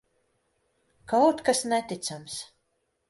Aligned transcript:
Kaut 1.13 1.43
kas 1.51 1.61
neticams. 1.69 2.41